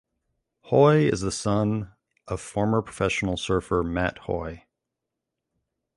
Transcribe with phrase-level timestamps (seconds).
[0.71, 1.93] Hoy is the son
[2.27, 4.63] of former professional surfer Matt Hoy.